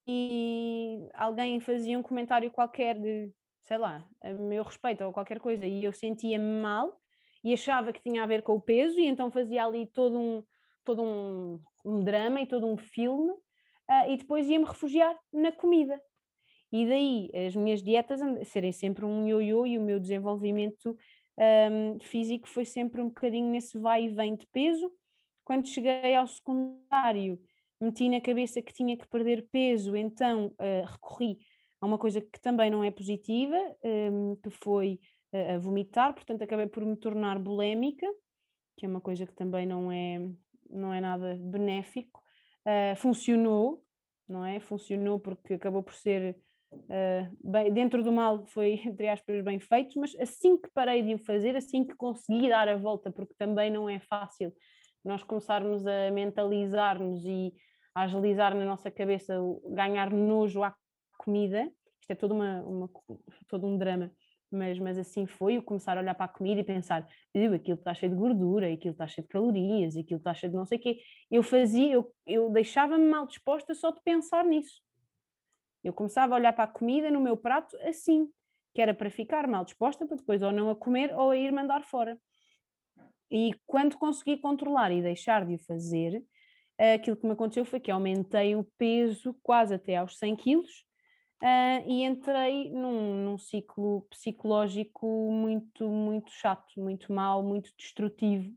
[0.06, 3.32] e alguém fazia um comentário qualquer de,
[3.64, 6.98] sei lá, a meu respeito ou qualquer coisa e eu sentia-me mal
[7.44, 10.42] e achava que tinha a ver com o peso e então fazia ali todo um,
[10.84, 13.32] todo um, um drama e todo um filme
[13.90, 16.00] uh, e depois ia-me refugiar na comida.
[16.70, 20.96] E daí as minhas dietas serem sempre um ioiô e o meu desenvolvimento
[21.38, 24.92] um, físico foi sempre um bocadinho nesse vai e vem de peso.
[25.44, 27.40] Quando cheguei ao secundário,
[27.80, 31.38] meti na cabeça que tinha que perder peso, então uh, recorri
[31.80, 33.56] a uma coisa que também não é positiva,
[34.12, 35.00] um, que foi
[35.32, 38.06] uh, a vomitar, portanto acabei por me tornar bulémica,
[38.76, 40.18] que é uma coisa que também não é,
[40.68, 42.20] não é nada benéfico.
[42.66, 43.82] Uh, funcionou,
[44.28, 44.60] não é?
[44.60, 46.36] Funcionou porque acabou por ser
[46.70, 51.14] Uh, bem, dentro do mal foi, entre aspas, bem feito, mas assim que parei de
[51.14, 54.52] o fazer, assim que consegui dar a volta, porque também não é fácil
[55.04, 57.54] nós começarmos a mentalizar-nos e
[57.94, 59.34] a agilizar na nossa cabeça,
[59.70, 60.74] ganhar nojo à
[61.18, 62.90] comida, isto é uma, uma,
[63.48, 64.12] todo um drama,
[64.50, 67.06] mas, mas assim foi, eu começar a olhar para a comida e pensar,
[67.54, 70.64] aquilo está cheio de gordura, aquilo está cheio de calorias, aquilo está cheio de não
[70.64, 74.80] sei o quê, eu fazia, eu, eu deixava-me mal disposta só de pensar nisso
[75.82, 78.28] eu começava a olhar para a comida no meu prato assim,
[78.74, 81.52] que era para ficar mal disposta, para depois ou não a comer ou a ir
[81.52, 82.18] mandar fora.
[83.30, 86.22] E quando consegui controlar e deixar de o fazer,
[86.94, 90.84] aquilo que me aconteceu foi que aumentei o peso quase até aos 100 quilos
[91.42, 98.50] uh, e entrei num, num, ciclo psicológico muito, muito chato, muito mau, muito destrutivo.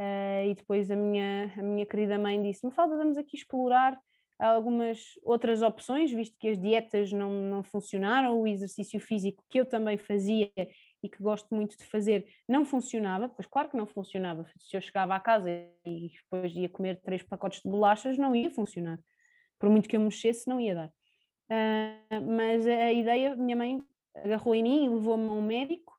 [0.00, 3.98] Uh, e depois a minha, a minha querida mãe disse-me, falta, vamos aqui explorar
[4.38, 9.66] algumas outras opções, visto que as dietas não, não funcionaram, o exercício físico que eu
[9.66, 10.50] também fazia
[11.02, 14.46] e que gosto muito de fazer não funcionava, pois claro que não funcionava.
[14.58, 15.50] Se eu chegava à casa
[15.84, 18.98] e depois ia comer três pacotes de bolachas, não ia funcionar.
[19.58, 20.99] Por muito que eu mexesse, não ia dar.
[21.50, 23.82] Uh, mas a ideia, minha mãe
[24.14, 25.92] agarrou em mim e levou-me a um médico,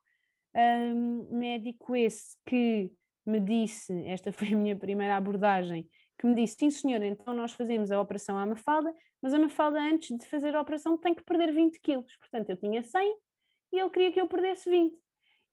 [0.54, 2.90] um médico esse que
[3.24, 5.88] me disse, esta foi a minha primeira abordagem,
[6.18, 9.80] que me disse: sim, senhora, então nós fazemos a operação à Mafalda, mas a Mafalda,
[9.80, 12.16] antes de fazer a operação, tem que perder 20 quilos.
[12.16, 13.16] Portanto, eu tinha 100
[13.72, 14.94] e ele queria que eu perdesse 20.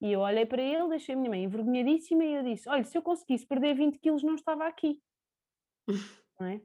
[0.02, 2.96] E eu olhei para ele, deixei a minha mãe envergonhadíssima e eu disse: olha, se
[2.96, 5.00] eu conseguisse perder 20 quilos, não estava aqui.
[6.38, 6.60] não é?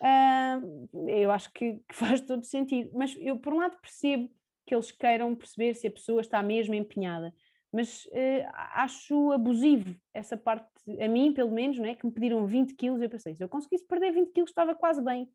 [0.00, 2.90] Uh, eu acho que, que, faz todo sentido.
[2.94, 4.30] Mas eu, por um lado, percebo
[4.66, 7.34] que eles queiram perceber se a pessoa está mesmo empenhada
[7.72, 10.68] mas uh, acho abusivo essa parte,
[11.00, 11.94] a mim pelo menos, não é?
[11.94, 15.02] que me pediram 20 quilos, eu pensei, se eu conseguisse perder 20 quilos estava quase
[15.02, 15.28] bem,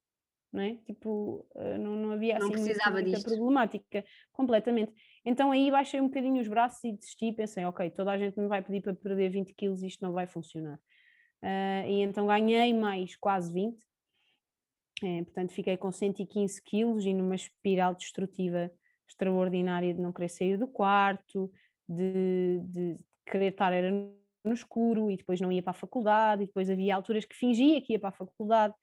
[0.52, 0.76] não é?
[0.86, 4.94] Tipo, uh, não, não havia assim não precisava muita, muita problemática, completamente.
[5.24, 8.48] Então aí baixei um bocadinho os braços e desisti, pensei, ok, toda a gente me
[8.48, 10.78] vai pedir para perder 20 quilos, isto não vai funcionar.
[11.42, 13.78] Uh, e então ganhei mais quase 20,
[15.04, 18.72] É, portanto, fiquei com 115 quilos e numa espiral destrutiva
[19.08, 21.52] extraordinária de não querer sair do quarto,
[21.88, 26.46] de, de querer estar era no escuro e depois não ia para a faculdade, e
[26.48, 28.74] depois havia alturas que fingia que ia para a faculdade,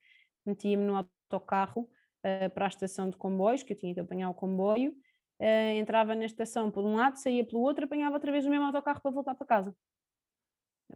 [0.45, 4.33] metia-me no autocarro uh, para a estação de comboios, que eu tinha que apanhar o
[4.33, 4.91] comboio,
[5.39, 8.65] uh, entrava na estação por um lado, saía pelo outro, apanhava outra vez o mesmo
[8.65, 9.75] autocarro para voltar para casa.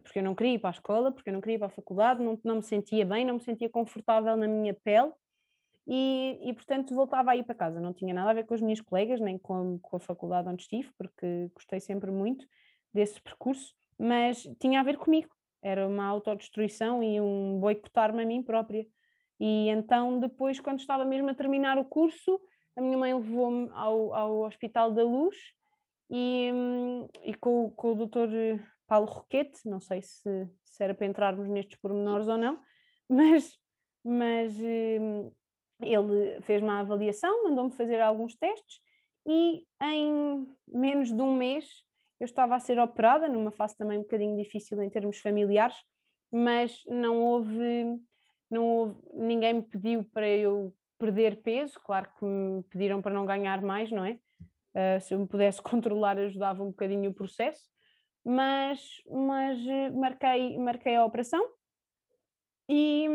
[0.02, 1.70] Porque eu não queria ir para a escola, porque eu não queria ir para a
[1.70, 5.12] faculdade, não, não me sentia bem, não me sentia confortável na minha pele
[5.86, 7.80] e, e, portanto voltava a ir para casa.
[7.80, 10.62] Não tinha nada a ver com as minhas colegas, nem com, com a faculdade onde
[10.62, 12.46] estive, porque gostei sempre muito
[12.92, 15.28] desse percurso, mas tinha a ver comigo.
[15.62, 18.86] Era uma autodestruição e um boicotar-me a mim própria.
[19.40, 22.40] E então, depois, quando estava mesmo a terminar o curso,
[22.76, 25.36] a minha mãe levou-me ao, ao Hospital da Luz
[26.10, 26.50] e,
[27.24, 28.28] e com, com o doutor
[28.88, 32.58] Paulo Roquete, não sei se, se era para entrarmos nestes pormenores ou não,
[33.08, 33.56] mas,
[34.02, 35.30] mas hum,
[35.80, 38.80] ele fez uma avaliação, mandou-me fazer alguns testes
[39.26, 41.66] e em menos de um mês
[42.18, 45.76] eu estava a ser operada, numa fase também um bocadinho difícil em termos familiares,
[46.32, 47.84] mas não houve,
[48.50, 53.24] não houve, ninguém me pediu para eu perder peso, claro que me pediram para não
[53.24, 54.18] ganhar mais, não é?
[54.74, 57.68] Uh, se eu me pudesse controlar ajudava um bocadinho o processo,
[58.28, 61.42] mas, mas eh, marquei, marquei a operação
[62.68, 63.08] e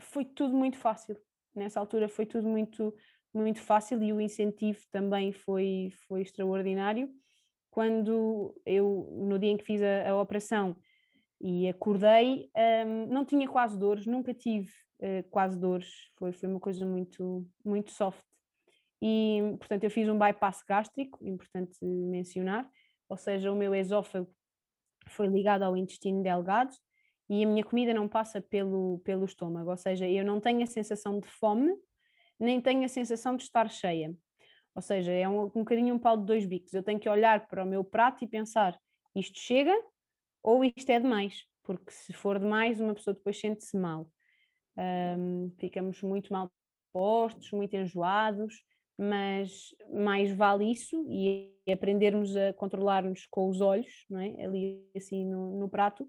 [0.00, 1.16] foi tudo muito fácil
[1.56, 2.94] nessa altura foi tudo muito,
[3.32, 7.10] muito fácil e o incentivo também foi, foi extraordinário.
[7.70, 10.76] Quando eu, no dia em que fiz a, a operação
[11.40, 12.50] e acordei,
[12.86, 17.46] um, não tinha quase dores, nunca tive uh, quase dores, foi, foi uma coisa muito,
[17.64, 18.24] muito soft.
[19.02, 22.68] E, portanto, eu fiz um bypass gástrico, importante mencionar,
[23.08, 24.30] ou seja, o meu esófago
[25.08, 26.74] foi ligado ao intestino delgado
[27.28, 30.66] e a minha comida não passa pelo, pelo estômago, ou seja, eu não tenho a
[30.66, 31.74] sensação de fome,
[32.38, 34.14] nem tenho a sensação de estar cheia.
[34.74, 36.72] Ou seja, é um, um bocadinho um pau de dois bicos.
[36.74, 38.78] Eu tenho que olhar para o meu prato e pensar:
[39.14, 39.74] isto chega
[40.42, 41.44] ou isto é demais?
[41.62, 44.08] Porque se for demais, uma pessoa depois sente-se mal.
[44.76, 46.52] Um, ficamos muito mal
[46.92, 48.62] postos, muito enjoados,
[48.98, 54.44] mas mais vale isso e aprendermos a controlar-nos com os olhos, não é?
[54.44, 56.08] ali assim no, no prato,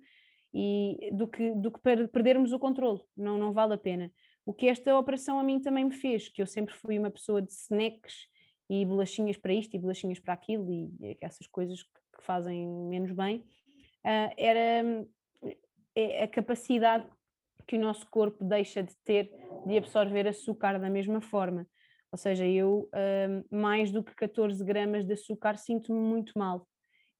[0.53, 4.11] e do que, do que perdermos o controle, não, não vale a pena.
[4.45, 7.41] O que esta operação a mim também me fez, que eu sempre fui uma pessoa
[7.41, 8.27] de snacks
[8.69, 13.39] e bolachinhas para isto e bolachinhas para aquilo e essas coisas que fazem menos bem,
[14.05, 15.05] uh, era
[15.95, 17.07] é a capacidade
[17.65, 19.31] que o nosso corpo deixa de ter
[19.65, 21.67] de absorver açúcar da mesma forma.
[22.11, 26.67] Ou seja, eu uh, mais do que 14 gramas de açúcar sinto-me muito mal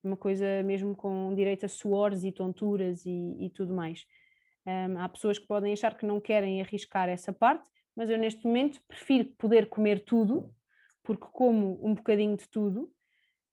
[0.07, 4.05] uma coisa mesmo com direito a suores e tonturas e, e tudo mais.
[4.65, 8.45] Um, há pessoas que podem achar que não querem arriscar essa parte, mas eu neste
[8.45, 10.53] momento prefiro poder comer tudo,
[11.03, 12.91] porque como um bocadinho de tudo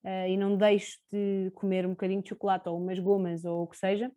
[0.05, 3.67] uh, e não deixo de comer um bocadinho de chocolate ou umas gomas ou o
[3.67, 4.11] que seja,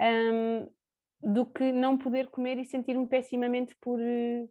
[0.00, 0.68] um,
[1.32, 4.50] do que não poder comer e sentir-me pessimamente por uh,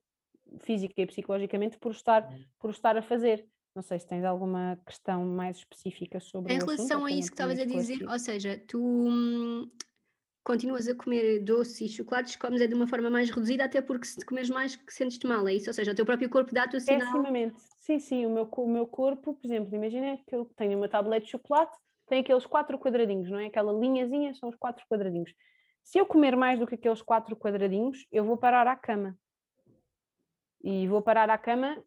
[0.59, 2.27] física e psicologicamente por estar,
[2.59, 3.45] por estar a fazer.
[3.75, 7.57] Não sei se tens alguma questão mais específica sobre Em relação a isso que estavas
[7.57, 9.71] a dizer, ou seja, tu hum,
[10.43, 14.05] continuas a comer doces e chocolates, comes é de uma forma mais reduzida, até porque
[14.05, 15.69] se comeres mais sentes-te mal, é isso?
[15.69, 16.99] Ou seja, o teu próprio corpo dá-te o sinal...
[16.99, 20.89] Pessimamente, sim, sim, o meu, o meu corpo, por exemplo, imagina que eu tenho uma
[20.89, 23.45] tablete de chocolate, tem aqueles quatro quadradinhos, não é?
[23.45, 25.31] Aquela linhazinha são os quatro quadradinhos.
[25.81, 29.17] Se eu comer mais do que aqueles quatro quadradinhos, eu vou parar à cama.
[30.63, 31.81] E vou parar à cama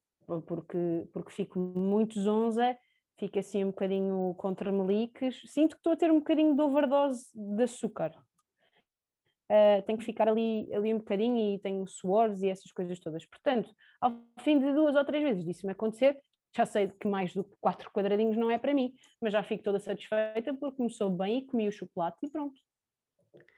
[0.46, 2.76] porque, porque fico muito zonza,
[3.16, 7.26] fico assim um bocadinho contra meliques, sinto que estou a ter um bocadinho de overdose
[7.34, 8.12] de açúcar.
[9.44, 13.26] Uh, tenho que ficar ali, ali um bocadinho e tenho suores e essas coisas todas.
[13.26, 16.18] Portanto, ao fim de duas ou três vezes disso-me acontecer,
[16.56, 19.62] já sei que mais do que quatro quadradinhos não é para mim, mas já fico
[19.62, 22.58] toda satisfeita porque começou bem e comi o chocolate e pronto.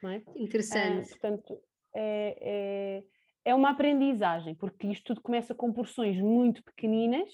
[0.05, 0.23] É?
[0.35, 1.07] Interessante.
[1.07, 1.63] Uh, portanto,
[1.95, 3.05] é, é,
[3.47, 7.31] é uma aprendizagem, porque isto tudo começa com porções muito pequeninas,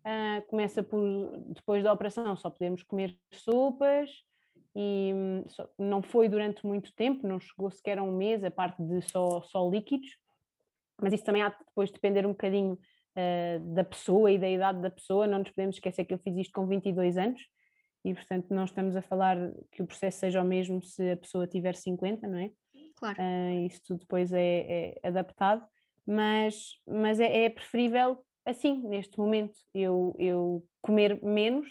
[0.00, 1.00] uh, começa por,
[1.46, 4.10] depois da operação, só podemos comer sopas,
[4.74, 8.50] e hum, só, não foi durante muito tempo, não chegou sequer a um mês, a
[8.50, 10.16] parte de só, só líquidos,
[11.00, 14.80] mas isso também há de depois depender um bocadinho uh, da pessoa e da idade
[14.80, 17.40] da pessoa, não nos podemos esquecer que eu fiz isto com 22 anos,
[18.04, 19.36] e portanto não estamos a falar
[19.70, 22.50] que o processo seja o mesmo se a pessoa tiver 50, não é?
[23.00, 23.18] Claro.
[23.18, 25.66] Uh, isso depois é, é adaptado,
[26.06, 31.68] mas, mas é, é, preferível assim, neste momento, eu, eu comer menos,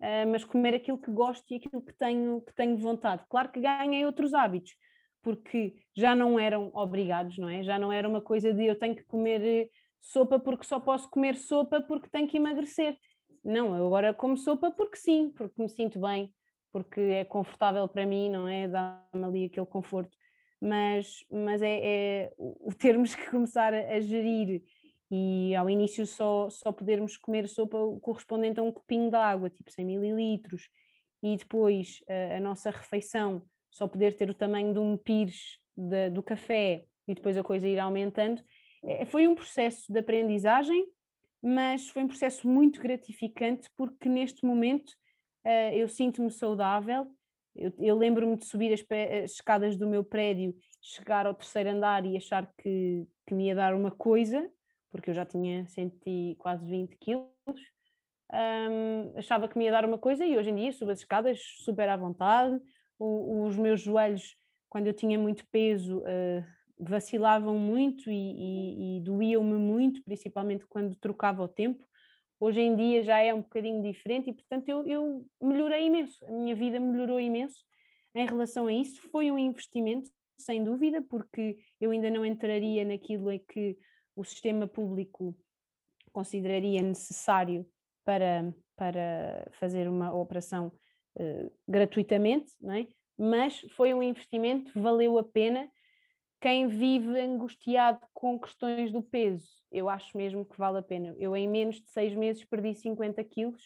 [0.00, 3.24] uh, mas comer aquilo que gosto e aquilo que tenho, que tenho vontade.
[3.28, 4.74] Claro que ganhei outros hábitos,
[5.22, 7.62] porque já não eram obrigados, não é?
[7.62, 9.68] Já não era uma coisa de eu tenho que comer eh,
[10.00, 12.96] sopa porque só posso comer sopa porque tenho que emagrecer.
[13.42, 16.32] Não, eu agora como sopa porque sim, porque me sinto bem,
[16.72, 18.68] porque é confortável para mim, não é?
[18.68, 20.16] Dá-me ali aquele conforto.
[20.66, 24.62] Mas, mas é, é o termos que começar a, gerir
[25.10, 29.70] e ao início só, só podermos comer sopa correspondente a um copinho de água, tipo
[29.70, 30.70] 100 mililitros,
[31.22, 36.08] e depois a, a nossa refeição só poder ter o tamanho de um pires de,
[36.08, 38.42] do café e depois a coisa ir aumentando,
[38.82, 40.86] é, foi um processo de aprendizagem,
[41.42, 44.90] mas foi um processo muito gratificante porque neste momento
[45.44, 47.06] uh, eu sinto-me saudável.
[47.56, 52.04] Eu, eu lembro-me de subir as, as, escadas do meu prédio, chegar ao terceiro andar
[52.04, 54.50] e achar que, que me ia dar uma coisa,
[54.90, 55.66] porque eu já tinha
[56.06, 57.28] e quase 20 quilos.
[58.32, 61.40] Um, achava que me ia dar uma coisa e hoje em dia subo as escadas
[61.58, 62.60] super à vontade,
[62.98, 64.36] o, os meus joelhos,
[64.68, 66.44] quando eu tinha muito peso, uh,
[66.78, 71.84] vacilavam muito e, e, e doíam-me muito, principalmente quando trocava o tempo.
[72.40, 76.24] Hoje em dia já é um bocadinho diferente e, portanto, eu, eu melhorei imenso.
[76.26, 77.64] A minha vida melhorou imenso
[78.14, 79.00] em relação a isso.
[79.10, 83.78] Foi um investimento, sem dúvida, porque eu ainda não entraria naquilo em que
[84.16, 85.36] o sistema público
[86.12, 87.66] consideraria necessário
[88.04, 90.72] para, para fazer uma operação
[91.16, 92.86] uh, gratuitamente, não é?
[93.16, 95.68] mas foi um investimento, valeu a pena.
[96.44, 101.16] Quem vive angustiado com questões do peso, eu acho mesmo que vale a pena.
[101.18, 103.62] Eu, em menos de seis meses, perdi 50 quilos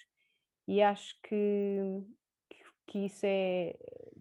[0.68, 2.04] e acho que,
[2.86, 3.74] que isso é.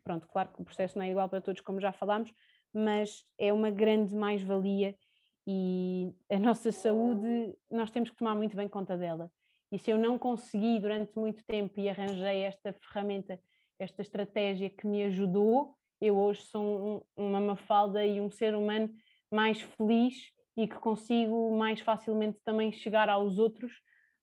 [0.03, 2.33] Pronto, claro que o processo não é igual para todos, como já falámos,
[2.73, 4.97] mas é uma grande mais-valia
[5.45, 9.31] e a nossa saúde, nós temos que tomar muito bem conta dela.
[9.71, 13.39] E se eu não consegui durante muito tempo e arranjei esta ferramenta,
[13.77, 18.93] esta estratégia que me ajudou, eu hoje sou um, uma mafalda e um ser humano
[19.31, 23.71] mais feliz e que consigo mais facilmente também chegar aos outros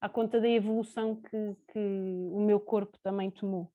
[0.00, 3.72] à conta da evolução que, que o meu corpo também tomou.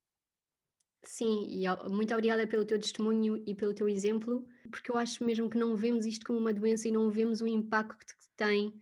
[1.04, 5.50] Sim, e muito obrigada pelo teu testemunho e pelo teu exemplo, porque eu acho mesmo
[5.50, 8.74] que não vemos isto como uma doença e não vemos o impacto que tem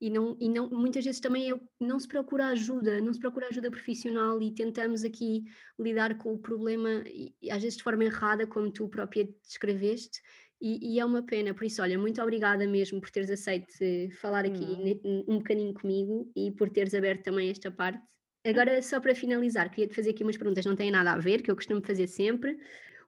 [0.00, 3.48] e não, e não muitas vezes também é, não se procura ajuda, não se procura
[3.48, 5.44] ajuda profissional e tentamos aqui
[5.78, 10.20] lidar com o problema e, às vezes de forma errada, como tu própria descreveste,
[10.60, 11.52] e, e, é uma pena.
[11.52, 13.74] Por isso, olha, muito obrigada mesmo por teres aceito
[14.20, 14.64] falar aqui
[15.04, 15.24] hum.
[15.28, 18.02] um bocadinho comigo e por teres aberto também esta parte.
[18.44, 21.42] Agora, só para finalizar, queria te fazer aqui umas perguntas, não têm nada a ver,
[21.42, 22.56] que eu costumo fazer sempre.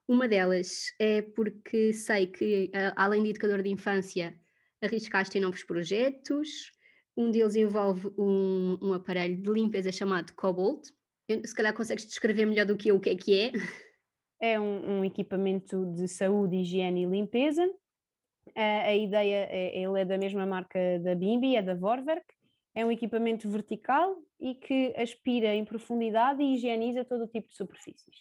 [0.07, 4.35] Uma delas é porque sei que, além de educador de infância,
[4.81, 6.71] arriscaste em novos projetos,
[7.19, 10.87] um deles envolve um, um aparelho de limpeza chamado Cobalt.
[11.27, 13.51] Eu, se calhar consegues descrever melhor do que eu o que é que é.
[14.41, 17.69] É um, um equipamento de saúde, higiene e limpeza.
[18.55, 22.25] A, a ideia, é, ele é da mesma marca da Bimbi, é da Vorwerk.
[22.73, 27.55] É um equipamento vertical e que aspira em profundidade e higieniza todo o tipo de
[27.57, 28.15] superfícies.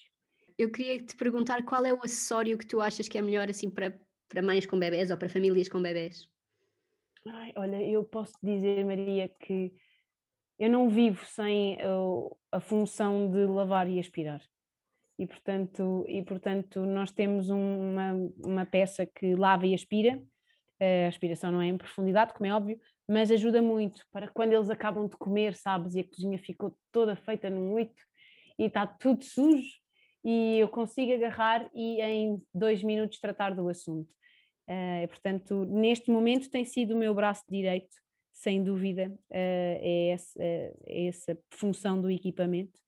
[0.58, 3.70] Eu queria te perguntar qual é o acessório que tu achas que é melhor assim
[3.70, 3.96] para,
[4.28, 6.28] para mães com bebés ou para famílias com bebés?
[7.26, 9.74] Ai, olha, eu posso dizer, Maria, que
[10.58, 14.40] eu não vivo sem uh, a função de lavar e aspirar.
[15.18, 18.12] E portanto, e, portanto nós temos um, uma,
[18.44, 20.22] uma peça que lava e aspira.
[20.80, 24.70] A aspiração não é em profundidade, como é óbvio, mas ajuda muito para quando eles
[24.70, 28.00] acabam de comer, sabes, e a cozinha ficou toda feita num oito
[28.56, 29.68] e está tudo sujo,
[30.24, 34.08] e eu consigo agarrar e em dois minutos tratar do assunto.
[34.68, 37.96] Uh, portanto, neste momento tem sido o meu braço direito,
[38.34, 42.78] sem dúvida, uh, é, essa, é essa função do equipamento.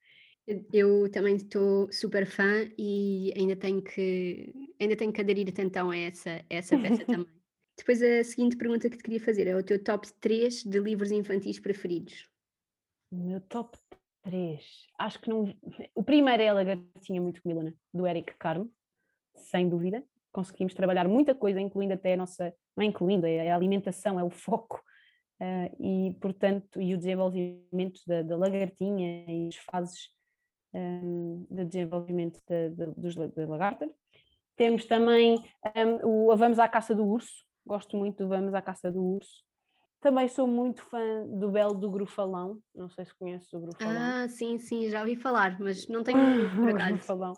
[0.71, 5.97] Eu também estou super fã e ainda tenho que ainda tenho que aderir então a
[5.97, 7.33] essa, a essa peça também.
[7.77, 11.09] Depois a seguinte pergunta que te queria fazer é o teu top 3 de livros
[11.11, 12.29] infantis preferidos.
[13.11, 13.77] O meu top
[14.23, 14.63] 3,
[14.99, 15.55] acho que não.
[15.95, 18.71] O primeiro é a Lagartinha Muito Comilona, do Eric Carmo,
[19.35, 23.55] sem dúvida conseguimos trabalhar muita coisa, incluindo até a nossa, não é incluindo, é a
[23.55, 24.81] alimentação, é o foco,
[25.41, 30.09] uh, e portanto, e o desenvolvimento da, da lagartinha e as fases
[30.73, 33.89] um, de desenvolvimento da, da, dos, da lagarta.
[34.55, 35.43] Temos também
[36.03, 39.43] um, o Vamos à Caça do Urso, gosto muito do Vamos à Caça do Urso.
[39.99, 43.95] Também sou muito fã do Belo do Grufalão, não sei se conheces o Grufalão.
[43.95, 46.17] Ah, sim, sim, já ouvi falar, mas não tenho
[46.73, 46.93] acaso.
[46.93, 47.33] Grufalão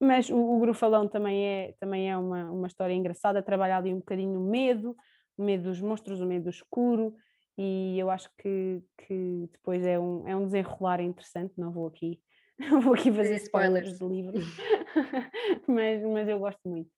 [0.00, 3.98] mas o, o Grufalão também é, também é uma, uma história engraçada, trabalha ali um
[3.98, 4.96] bocadinho o medo,
[5.36, 7.14] o medo dos monstros, o medo do escuro,
[7.56, 12.20] e eu acho que, que depois é um, é um desenrolar interessante, não vou aqui,
[12.58, 14.34] não vou aqui fazer spoilers do livro,
[15.66, 16.90] mas, mas eu gosto muito.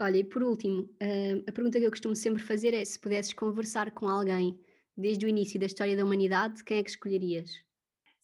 [0.00, 3.32] Olha, e por último, uh, a pergunta que eu costumo sempre fazer é: se pudesses
[3.32, 4.56] conversar com alguém
[4.96, 7.50] desde o início da história da humanidade, quem é que escolherias?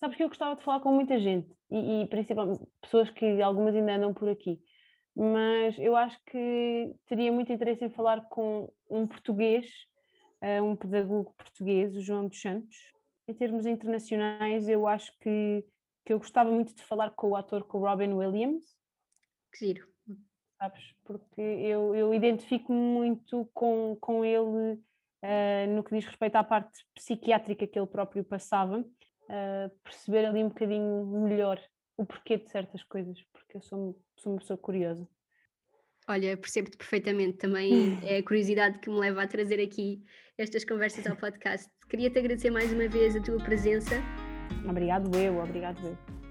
[0.05, 3.75] Sabes que eu gostava de falar com muita gente e, e principalmente pessoas que algumas
[3.75, 4.61] ainda andam por aqui,
[5.17, 9.67] mas eu acho que teria muito interesse em falar com um português,
[10.43, 12.77] uh, um pedagogo português, o João dos Santos.
[13.27, 15.65] Em termos internacionais, eu acho que,
[16.05, 18.63] que eu gostava muito de falar com o ator, com o Robin Williams.
[19.55, 19.89] Que giro
[20.59, 20.95] sabes?
[21.03, 24.75] Porque eu, eu identifico-me muito com, com ele
[25.23, 28.85] uh, no que diz respeito à parte psiquiátrica que ele próprio passava,
[29.29, 31.61] uh, perceber ali um bocadinho melhor
[31.97, 35.09] o porquê de certas coisas, porque eu sou, sou uma pessoa curiosa.
[36.09, 40.03] Olha, percebo-te perfeitamente, também é a curiosidade que me leva a trazer aqui
[40.37, 41.71] estas conversas ao podcast.
[41.89, 43.97] Queria-te agradecer mais uma vez a tua presença.
[44.69, 46.24] Obrigado eu, obrigado eu.